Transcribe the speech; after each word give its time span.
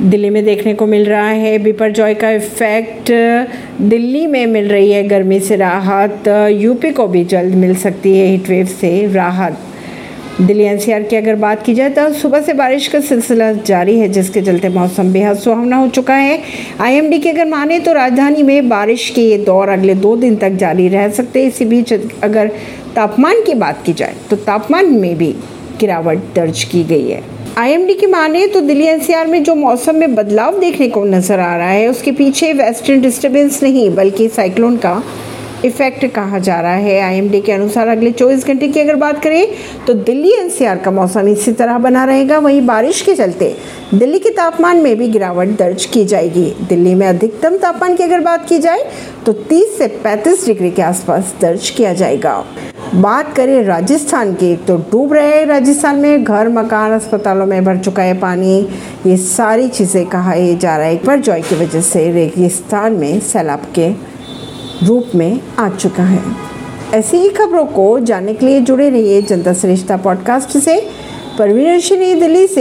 दिल्ली 0.00 0.28
में 0.30 0.44
देखने 0.44 0.72
को 0.74 0.86
मिल 0.86 1.04
रहा 1.06 1.28
है। 1.28 1.58
बिपर 1.58 1.90
जॉय 1.92 2.14
का 2.14 2.30
इफ़ेक्ट 2.30 3.10
दिल्ली 3.80 4.26
में 4.26 4.46
मिल 4.46 4.68
रही 4.68 4.90
है 4.90 5.02
गर्मी 5.08 5.40
से 5.40 5.56
राहत। 5.56 6.28
यूपी 6.52 6.90
को 6.90 7.06
भी 7.06 7.24
जल्द 7.24 7.54
मिल 7.54 7.74
सकती 7.76 8.16
है 8.18 8.26
हीटवेव 8.26 8.66
से 8.70 9.06
राहत। 9.12 9.58
दिल्ली 10.40 10.64
एनसीआर 10.64 11.02
की 11.02 11.16
अगर 11.16 11.34
बात 11.36 11.62
की 11.62 11.74
जाए 11.74 11.90
तो 11.90 12.08
सुबह 12.12 12.40
से 12.40 12.52
बारिश 12.52 12.86
का 12.88 13.00
सिलसिला 13.00 13.50
जारी 13.52 13.98
है, 13.98 14.08
जिसके 14.08 14.42
चलते 14.42 14.68
मौसम 14.68 15.12
बेहद 15.12 15.36
सुहावना 15.36 15.76
हो 15.76 15.88
चुका 15.88 16.14
है। 16.14 16.38
आईएमडी 16.80 17.18
की 17.18 17.28
अगर 17.28 17.46
माने 17.46 17.78
तो 17.78 17.92
राजधानी 17.92 18.42
में 18.42 18.68
बारिश 18.68 19.08
के 19.10 19.22
ये 19.22 19.38
दौर 19.38 19.68
अगले 19.68 19.94
दो 19.96 20.14
दिन 20.16 20.36
तक 20.36 20.56
जारी 20.56 20.88
रह 20.88 21.08
सकते 21.10 21.42
हैं। 21.42 21.48
इसी 21.48 21.64
बीच 21.64 21.92
अगर 22.22 22.50
तापमान 22.94 23.42
की 23.42 23.54
बात 23.56 23.82
की 23.86 23.92
जाए 23.92 24.14
तो 24.30 24.36
तापमान 24.38 24.90
में 24.92 25.16
भी 25.18 25.34
गिरावट 25.80 26.18
दर्ज 26.34 26.64
की 26.64 26.82
गई 26.84 27.08
है। 27.08 27.22
आईएमडी 27.60 27.94
की 27.94 28.06
माने 28.06 28.46
तो 28.46 28.60
दिल्ली 28.60 28.84
एनसीआर 28.86 29.26
में 29.26 29.42
जो 29.44 29.54
मौसम 29.54 29.96
में 29.96 30.14
बदलाव 30.14 30.58
देखने 30.60 30.88
को 30.88 31.02
नज़र 31.04 31.40
आ 31.40 31.56
रहा 31.56 31.68
है, 31.68 31.88
उसके 31.88 32.12
पीछे 32.12 32.52
वेस्टर्न 32.52 33.00
डिस्टर्बेंस 33.00 33.62
नहीं, 33.62 33.90
बल्कि 33.94 34.28
साइक्लोन 34.28 34.76
का 34.76 35.02
इफ़ेक्ट 35.64 36.06
कहा 36.14 36.38
जा 36.38 36.60
रहा 36.60 36.74
है। 36.74 36.98
आईएमडी 37.00 37.40
के 37.40 37.52
अनुसार 37.52 37.88
अगले 37.88 38.12
24 38.12 38.46
घंटे 38.46 38.68
की 38.68 38.80
अगर 38.80 38.96
बात 38.96 39.22
करें 39.22 39.46
तो 39.86 39.94
दिल्ली 39.94 40.32
एनसीआर 40.34 40.78
का 40.78 40.90
मौसम 40.90 41.28
इसी 41.28 41.52
तरह 41.52 41.78
बना 41.80 42.04
रहेगा। 42.04 42.38
वहीं 42.38 42.64
बारिश 42.66 43.02
के 43.02 43.14
चलते 43.14 43.54
दिल्ली 43.94 44.18
के 44.18 44.30
तापमान 44.32 44.82
में 44.82 44.96
भी 44.98 45.08
गिरावट 45.08 45.56
दर्ज 45.58 45.84
की 45.86 46.04
जाएगी। 46.04 46.50
दिल्ली 46.62 46.94
में 46.94 47.06
अधिकतम 47.08 47.56
तापमान 47.58 47.96
की 47.96 48.02
अगर 48.02 48.20
बात 48.22 48.48
की 48.48 48.58
जाए 48.58 48.90
तो 49.26 49.32
30 49.44 49.78
से 49.78 49.88
35 50.04 50.46
डिग्री 50.46 50.70
के 50.70 50.82
आसपास 50.82 51.34
दर्ज 51.40 51.70
किया 51.70 51.92
जाएगा। 51.94 52.44
बात 52.94 53.36
करें 53.36 53.64
राजस्थान 53.64 54.34
की 54.34 54.56
तो 54.56 54.76
डूब 54.76 55.12
रहे 55.12 55.44
राजस्थान 55.44 55.96
में। 55.96 56.24
घर, 56.24 56.48
मकान, 56.48 56.90
अस्पतालों 56.90 57.46
में 57.46 57.64
भर 57.64 57.76
चुका 57.76 58.02
है 58.02 58.18
पानी। 58.18 58.68
ये 59.06 59.16
सारी 59.16 59.68
चीज़ें 59.68 60.06
कहा 60.06 60.34
जा 60.36 60.76
रहा 60.76 60.86
है। 60.86 60.94
एक 60.94 61.06
बार 61.06 61.18
जॉय 61.18 61.40
की 61.40 61.54
वजह 61.54 61.80
से 61.80 62.12
रेगिस्तान 62.12 62.92
में 62.92 63.20
सैलाब 63.20 63.62
के 63.74 63.90
रूप 64.86 65.06
में 65.14 65.40
आ 65.58 65.68
चुका 65.68 66.02
है। 66.02 66.22
ऐसी 66.94 67.16
ही 67.16 67.28
खबरों 67.28 67.64
को 67.64 68.00
जानने 68.00 68.34
के 68.34 68.46
लिए 68.46 68.60
जुड़े 68.60 68.90
रहिए 68.90 69.22
जनता 69.22 69.52
श्रेष्ठा 69.52 69.96
पॉडकास्ट 69.96 70.58
से। 70.58 70.86
परवीन 71.38 72.20
दिल्ली 72.20 72.46
से। 72.46 72.56